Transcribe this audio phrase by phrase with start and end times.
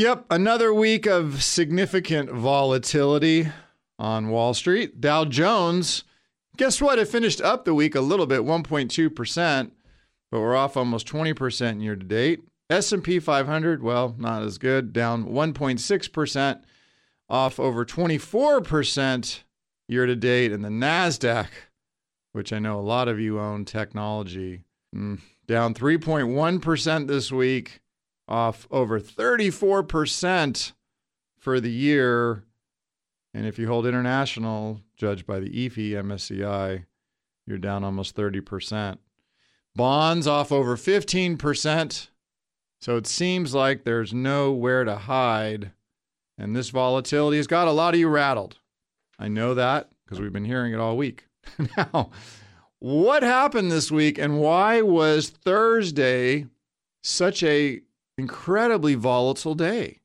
[0.00, 3.48] Yep, another week of significant volatility
[3.98, 4.98] on Wall Street.
[4.98, 6.04] Dow Jones,
[6.56, 6.98] guess what?
[6.98, 9.70] It finished up the week a little bit, 1.2%,
[10.30, 12.40] but we're off almost 20% year to date.
[12.70, 16.62] S&P 500, well, not as good, down 1.6%,
[17.28, 19.40] off over 24%
[19.86, 21.48] year to date, and the Nasdaq,
[22.32, 24.62] which I know a lot of you own technology,
[24.96, 27.82] mm, down 3.1% this week,
[28.30, 30.72] off over 34%
[31.38, 32.44] for the year.
[33.34, 36.84] And if you hold international, judged by the EAFE MSCI,
[37.46, 38.98] you're down almost 30%.
[39.74, 42.08] Bonds off over 15%.
[42.80, 45.72] So it seems like there's nowhere to hide.
[46.38, 48.58] And this volatility has got a lot of you rattled.
[49.18, 51.26] I know that because we've been hearing it all week.
[51.76, 52.10] now,
[52.78, 56.46] what happened this week and why was Thursday
[57.02, 57.82] such a
[58.20, 60.00] incredibly volatile day?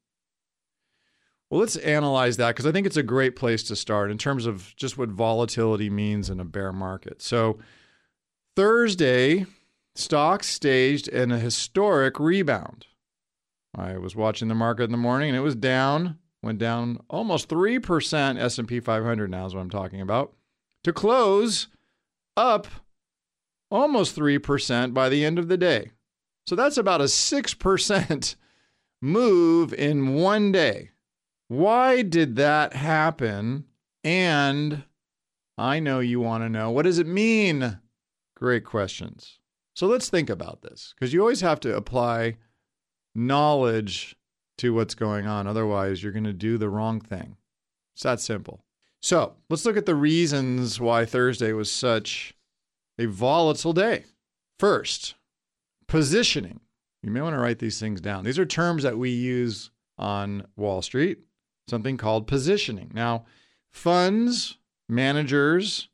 [1.50, 4.46] Well, let's analyze that because I think it's a great place to start in terms
[4.46, 7.22] of just what volatility means in a bear market.
[7.22, 7.60] So,
[8.56, 9.46] Thursday,
[9.94, 12.88] stocks staged an a historic rebound.
[13.76, 17.50] I was watching the market in the morning and it was down, went down almost
[17.50, 20.34] 3% S&P 500 now is what I'm talking about.
[20.86, 21.68] To close
[22.38, 22.68] up
[23.70, 25.92] almost 3% by the end of the day.
[26.48, 28.36] So that's about a 6%
[29.02, 30.92] move in one day.
[31.48, 33.66] Why did that happen?
[34.04, 34.84] And
[35.58, 37.80] I know you want to know what does it mean?
[38.36, 39.40] Great questions.
[39.76, 42.38] So let's think about this because you always have to apply
[43.14, 44.16] knowledge
[44.58, 45.48] to what's going on.
[45.48, 47.38] Otherwise, you're going to do the wrong thing.
[47.94, 48.64] It's that simple.
[49.02, 52.34] So let's look at the reasons why Thursday was such
[52.98, 54.06] a volatile day.
[54.60, 55.16] First,
[55.88, 56.60] positioning.
[57.04, 58.24] You may want to write these things down.
[58.24, 61.20] These are terms that we use on Wall Street,
[61.70, 62.92] something called positioning.
[62.94, 63.26] Now,
[63.72, 64.58] funds,
[64.90, 65.90] managers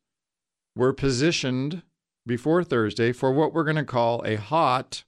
[0.76, 1.84] were positioned
[2.26, 5.04] before Thursday for what we're going to call a hot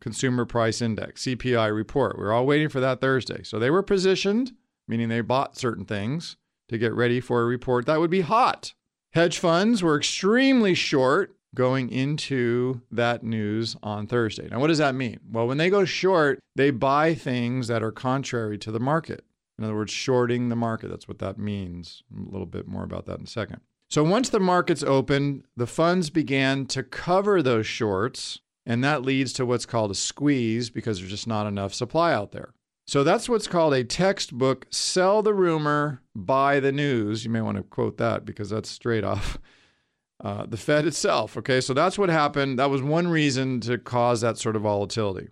[0.00, 2.18] consumer price index, CPI report.
[2.18, 3.42] We're all waiting for that Thursday.
[3.42, 4.52] So they were positioned,
[4.88, 6.36] meaning they bought certain things
[6.68, 8.74] to get ready for a report that would be hot.
[9.12, 14.48] Hedge funds were extremely short going into that news on Thursday.
[14.48, 15.20] Now, what does that mean?
[15.30, 19.24] Well, when they go short, they buy things that are contrary to the market.
[19.58, 20.88] In other words, shorting the market.
[20.88, 22.02] That's what that means.
[22.12, 23.60] A little bit more about that in a second.
[23.90, 29.34] So, once the markets opened, the funds began to cover those shorts, and that leads
[29.34, 32.54] to what's called a squeeze because there's just not enough supply out there.
[32.86, 37.24] So, that's what's called a textbook sell the rumor, buy the news.
[37.24, 39.38] You may want to quote that because that's straight off
[40.22, 41.36] uh, the Fed itself.
[41.36, 42.58] Okay, so that's what happened.
[42.58, 45.28] That was one reason to cause that sort of volatility.